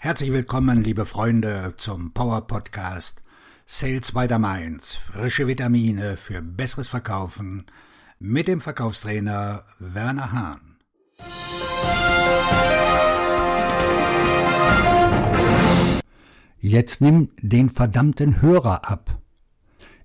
Herzlich 0.00 0.30
willkommen, 0.30 0.84
liebe 0.84 1.04
Freunde, 1.06 1.74
zum 1.76 2.12
Power 2.12 2.46
Podcast 2.46 3.24
Sales 3.66 4.12
by 4.12 4.28
the 4.28 4.38
Mainz. 4.38 4.94
Frische 4.94 5.48
Vitamine 5.48 6.16
für 6.16 6.40
besseres 6.40 6.86
Verkaufen 6.86 7.66
mit 8.20 8.46
dem 8.46 8.60
Verkaufstrainer 8.60 9.64
Werner 9.80 10.30
Hahn. 10.30 10.76
Jetzt 16.60 17.00
nimm 17.00 17.30
den 17.42 17.68
verdammten 17.68 18.40
Hörer 18.40 18.88
ab. 18.88 19.20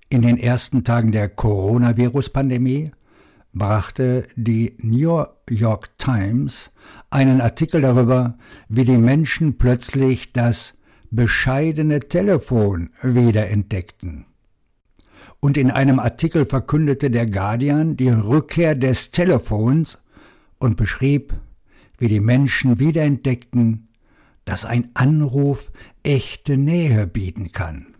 In 0.08 0.22
den 0.22 0.38
ersten 0.38 0.82
Tagen 0.82 1.12
der 1.12 1.28
Coronavirus-Pandemie 1.28 2.90
brachte 3.54 4.26
die 4.36 4.76
New 4.78 5.24
York 5.48 5.98
Times 5.98 6.72
einen 7.10 7.40
Artikel 7.40 7.80
darüber, 7.80 8.36
wie 8.68 8.84
die 8.84 8.98
Menschen 8.98 9.56
plötzlich 9.56 10.32
das 10.32 10.78
bescheidene 11.10 12.00
Telefon 12.00 12.90
wiederentdeckten. 13.02 14.26
Und 15.40 15.56
in 15.56 15.70
einem 15.70 15.98
Artikel 15.98 16.44
verkündete 16.46 17.10
der 17.10 17.26
Guardian 17.26 17.96
die 17.96 18.08
Rückkehr 18.08 18.74
des 18.74 19.10
Telefons 19.10 20.02
und 20.58 20.76
beschrieb, 20.76 21.34
wie 21.98 22.08
die 22.08 22.20
Menschen 22.20 22.78
wiederentdeckten, 22.80 23.88
dass 24.44 24.64
ein 24.64 24.90
Anruf 24.94 25.70
echte 26.02 26.56
Nähe 26.56 27.06
bieten 27.06 27.52
kann. 27.52 27.93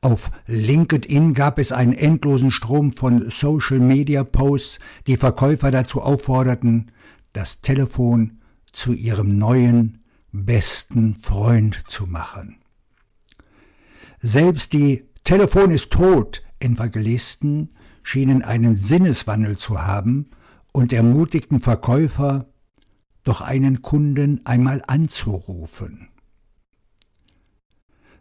Auf 0.00 0.30
LinkedIn 0.46 1.34
gab 1.34 1.58
es 1.58 1.72
einen 1.72 1.92
endlosen 1.92 2.52
Strom 2.52 2.92
von 2.92 3.30
Social-Media-Posts, 3.30 4.78
die 5.08 5.16
Verkäufer 5.16 5.72
dazu 5.72 6.00
aufforderten, 6.00 6.92
das 7.32 7.60
Telefon 7.60 8.38
zu 8.72 8.92
ihrem 8.92 9.38
neuen, 9.38 10.04
besten 10.30 11.16
Freund 11.16 11.82
zu 11.88 12.06
machen. 12.06 12.58
Selbst 14.20 14.72
die 14.72 15.04
Telefon 15.24 15.70
ist 15.70 15.90
tot 15.90 16.42
Evangelisten 16.60 17.70
schienen 18.02 18.42
einen 18.42 18.74
Sinneswandel 18.76 19.58
zu 19.58 19.82
haben 19.82 20.30
und 20.72 20.92
ermutigten 20.92 21.60
Verkäufer, 21.60 22.46
doch 23.24 23.40
einen 23.40 23.82
Kunden 23.82 24.46
einmal 24.46 24.82
anzurufen. 24.86 26.08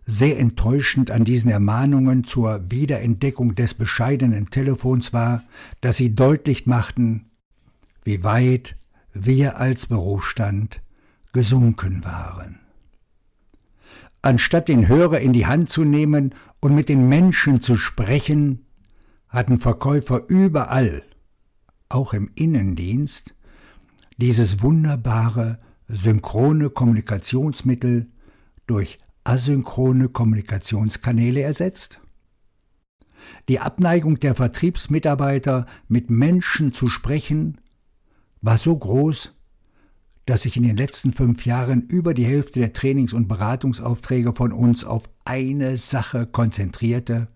Sehr 0.09 0.39
enttäuschend 0.39 1.11
an 1.11 1.25
diesen 1.25 1.52
Ermahnungen 1.52 2.23
zur 2.23 2.72
Wiederentdeckung 2.72 3.55
des 3.55 3.73
bescheidenen 3.73 4.49
Telefons 4.49 5.11
war, 5.11 5.44
dass 5.81 5.97
sie 5.97 6.16
deutlich 6.16 6.66
machten, 6.66 7.25
wie 8.05 8.23
weit 8.23 8.77
wir 9.14 9.58
als 9.58 9.86
Berufsstand 9.88 10.81
gesunken 11.33 12.05
waren. 12.05 12.59
Anstatt 14.22 14.69
den 14.69 14.88
Hörer 14.88 15.19
in 15.19 15.33
die 15.33 15.45
Hand 15.45 15.69
zu 15.69 15.83
nehmen 15.83 16.33
und 16.61 16.73
mit 16.73 16.88
den 16.88 17.09
Menschen 17.09 17.59
zu 17.59 17.75
sprechen, 17.75 18.66
hatten 19.27 19.58
Verkäufer 19.58 20.23
überall, 20.30 21.03
auch 21.89 22.14
im 22.14 22.31
Innendienst, 22.33 23.36
dieses 24.16 24.61
wunderbare 24.61 25.59
synchrone 25.89 26.69
Kommunikationsmittel 26.69 28.08
durch 28.67 28.99
asynchrone 29.28 30.09
Kommunikationskanäle 30.09 31.42
ersetzt? 31.42 32.00
Die 33.50 33.59
Abneigung 33.59 34.20
der 34.20 34.36
Vertriebsmitarbeiter, 34.36 35.66
mit 35.88 36.09
Menschen 36.09 36.72
zu 36.72 36.88
sprechen, 36.88 37.59
war 38.42 38.58
so 38.58 38.75
groß, 38.78 39.33
dass 40.25 40.44
sich 40.44 40.58
in 40.58 40.64
den 40.64 40.78
letzten 40.78 41.14
fünf 41.14 41.45
Jahren 41.45 41.83
über 41.83 42.14
die 42.14 42.25
Hälfte 42.25 42.59
der 42.59 42.73
Trainings- 42.73 43.14
und 43.14 43.28
Beratungsaufträge 43.28 44.33
von 44.36 44.52
uns 44.52 44.83
auf 44.83 45.09
eine 45.25 45.78
Sache 45.78 46.25
konzentrierte, 46.25 47.28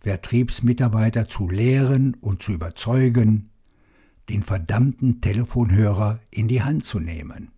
Vertriebsmitarbeiter 0.00 1.28
zu 1.28 1.48
lehren 1.48 2.16
und 2.20 2.42
zu 2.42 2.52
überzeugen, 2.52 3.50
den 4.28 4.42
verdammten 4.42 5.20
Telefonhörer 5.20 6.20
in 6.30 6.48
die 6.48 6.62
Hand 6.62 6.84
zu 6.84 7.00
nehmen. 7.00 7.52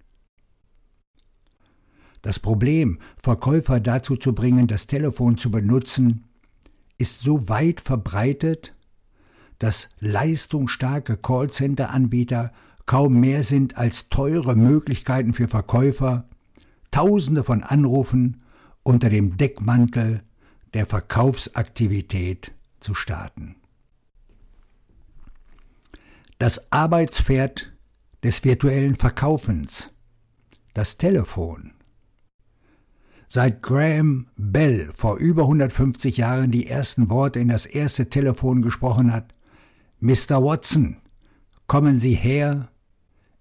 Das 2.23 2.39
Problem, 2.39 2.99
Verkäufer 3.23 3.81
dazu 3.81 4.17
zu 4.17 4.35
bringen, 4.35 4.67
das 4.67 4.87
Telefon 4.87 5.39
zu 5.39 5.51
benutzen, 5.51 6.25
ist 6.99 7.21
so 7.21 7.49
weit 7.49 7.81
verbreitet, 7.81 8.75
dass 9.59 9.89
leistungsstarke 10.01 11.17
Callcenter-Anbieter 11.17 12.53
kaum 12.87 13.21
mehr 13.21 13.43
sind 13.43 13.77
als 13.77 14.09
teure 14.09 14.57
Möglichkeiten 14.57 15.35
für 15.35 15.49
Verkäufer, 15.49 16.29
Tausende 16.91 17.45
von 17.45 17.63
Anrufen 17.63 18.43
unter 18.83 19.11
dem 19.11 19.37
Deckmantel 19.37 20.23
der 20.73 20.87
Verkaufsaktivität 20.87 22.53
zu 22.81 22.95
starten. 22.95 23.57
Das 26.39 26.73
Arbeitspferd 26.73 27.73
des 28.23 28.43
virtuellen 28.45 28.95
Verkaufens, 28.95 29.91
das 30.73 30.97
Telefon, 30.97 31.73
Seit 33.31 33.61
Graham 33.61 34.29
Bell 34.37 34.91
vor 34.95 35.19
über 35.19 35.43
150 35.43 36.17
Jahren 36.17 36.51
die 36.51 36.67
ersten 36.67 37.11
Worte 37.11 37.39
in 37.39 37.49
das 37.49 37.67
erste 37.67 38.09
Telefon 38.09 38.63
gesprochen 38.63 39.13
hat, 39.13 39.35
Mr. 40.01 40.43
Watson, 40.43 40.97
kommen 41.67 41.99
Sie 41.99 42.15
her, 42.15 42.71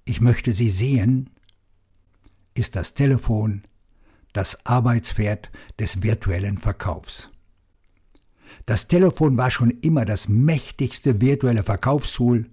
ich 0.03 0.19
möchte 0.19 0.51
Sie 0.51 0.69
sehen, 0.69 1.29
ist 2.53 2.75
das 2.75 2.95
Telefon 2.95 3.63
das 4.33 4.65
Arbeitspferd 4.65 5.49
des 5.79 6.03
virtuellen 6.03 6.57
Verkaufs. 6.57 7.29
Das 8.65 8.89
Telefon 8.89 9.37
war 9.37 9.51
schon 9.51 9.71
immer 9.71 10.03
das 10.03 10.27
mächtigste 10.27 11.21
virtuelle 11.21 11.63
Verkaufstool 11.63 12.49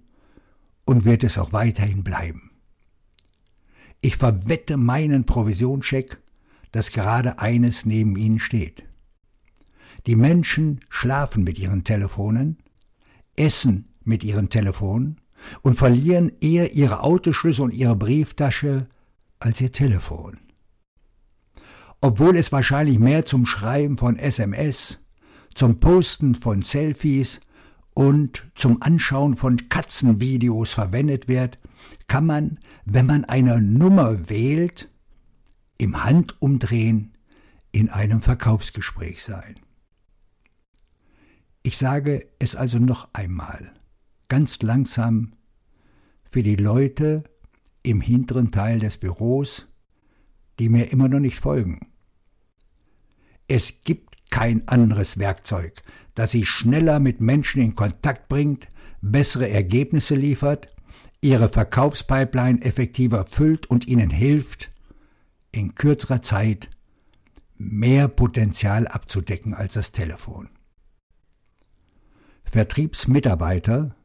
und 0.85 1.03
wird 1.03 1.25
es 1.25 1.37
auch 1.37 1.51
weiterhin 1.51 2.01
bleiben. 2.01 2.51
Ich 3.99 4.15
verwette 4.15 4.77
meinen 4.77 5.25
Provisionscheck 5.25 6.17
dass 6.71 6.91
gerade 6.91 7.39
eines 7.39 7.85
neben 7.85 8.15
ihnen 8.15 8.39
steht. 8.39 8.83
Die 10.07 10.15
Menschen 10.15 10.81
schlafen 10.89 11.43
mit 11.43 11.57
ihren 11.57 11.83
Telefonen, 11.83 12.57
essen 13.35 13.89
mit 14.03 14.23
ihren 14.23 14.49
Telefonen 14.49 15.19
und 15.61 15.75
verlieren 15.75 16.31
eher 16.39 16.73
ihre 16.73 17.01
Autoschlüssel 17.01 17.65
und 17.65 17.73
ihre 17.73 17.95
Brieftasche 17.95 18.87
als 19.39 19.61
ihr 19.61 19.71
Telefon. 19.71 20.37
Obwohl 22.01 22.35
es 22.37 22.51
wahrscheinlich 22.51 22.99
mehr 22.99 23.25
zum 23.25 23.45
Schreiben 23.45 23.97
von 23.97 24.17
SMS, 24.17 24.99
zum 25.55 25.79
Posten 25.79 26.35
von 26.35 26.61
Selfies 26.61 27.41
und 27.93 28.45
zum 28.55 28.81
Anschauen 28.81 29.35
von 29.35 29.69
Katzenvideos 29.69 30.73
verwendet 30.73 31.27
wird, 31.27 31.57
kann 32.07 32.25
man, 32.25 32.59
wenn 32.83 33.05
man 33.05 33.25
eine 33.25 33.61
Nummer 33.61 34.29
wählt, 34.29 34.89
im 35.77 36.03
Handumdrehen 36.03 37.17
in 37.71 37.89
einem 37.89 38.21
Verkaufsgespräch 38.21 39.23
sein. 39.23 39.59
Ich 41.63 41.77
sage 41.77 42.27
es 42.39 42.55
also 42.55 42.79
noch 42.79 43.09
einmal, 43.13 43.73
ganz 44.27 44.61
langsam, 44.61 45.33
für 46.23 46.43
die 46.43 46.55
Leute 46.55 47.23
im 47.81 48.01
hinteren 48.01 48.51
Teil 48.51 48.79
des 48.79 48.97
Büros, 48.97 49.67
die 50.59 50.69
mir 50.69 50.91
immer 50.91 51.07
noch 51.07 51.19
nicht 51.19 51.39
folgen. 51.39 51.87
Es 53.47 53.83
gibt 53.83 54.29
kein 54.31 54.67
anderes 54.67 55.17
Werkzeug, 55.17 55.81
das 56.13 56.31
sie 56.31 56.45
schneller 56.45 56.99
mit 56.99 57.21
Menschen 57.21 57.61
in 57.61 57.75
Kontakt 57.75 58.27
bringt, 58.27 58.67
bessere 59.01 59.49
Ergebnisse 59.49 60.15
liefert, 60.15 60.67
ihre 61.21 61.49
Verkaufspipeline 61.49 62.61
effektiver 62.61 63.25
füllt 63.25 63.67
und 63.67 63.87
ihnen 63.87 64.09
hilft, 64.09 64.71
in 65.55 65.75
kürzerer 65.75 66.21
Zeit 66.21 66.69
mehr 67.57 68.07
Potenzial 68.07 68.87
abzudecken 68.87 69.53
als 69.53 69.73
das 69.73 69.91
Telefon. 69.91 70.49
Vertriebsmitarbeiter, 72.43 73.95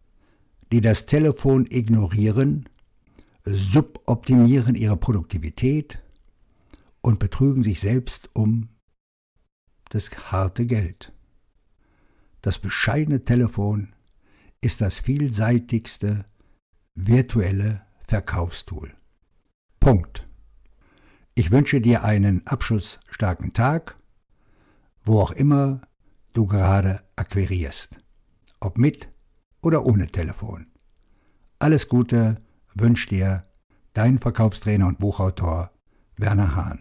die 0.72 0.80
das 0.80 1.06
Telefon 1.06 1.66
ignorieren, 1.68 2.68
suboptimieren 3.44 4.76
ihre 4.76 4.96
Produktivität 4.96 5.98
und 7.00 7.18
betrügen 7.18 7.62
sich 7.62 7.80
selbst 7.80 8.30
um 8.34 8.68
das 9.88 10.10
harte 10.30 10.66
Geld. 10.66 11.12
Das 12.42 12.58
bescheidene 12.58 13.24
Telefon 13.24 13.92
ist 14.60 14.80
das 14.80 14.98
vielseitigste 14.98 16.24
virtuelle 16.94 17.82
Verkaufstool. 18.06 18.94
Punkt. 19.80 20.29
Ich 21.40 21.50
wünsche 21.50 21.80
dir 21.80 22.04
einen 22.04 22.46
abschlussstarken 22.46 23.54
Tag, 23.54 23.96
wo 25.04 25.22
auch 25.22 25.30
immer 25.30 25.80
du 26.34 26.44
gerade 26.44 27.00
akquirierst, 27.16 27.98
ob 28.60 28.76
mit 28.76 29.08
oder 29.62 29.86
ohne 29.86 30.08
Telefon. 30.08 30.66
Alles 31.58 31.88
Gute 31.88 32.42
wünscht 32.74 33.10
dir 33.10 33.46
dein 33.94 34.18
Verkaufstrainer 34.18 34.86
und 34.86 34.98
Buchautor 34.98 35.70
Werner 36.18 36.56
Hahn. 36.56 36.78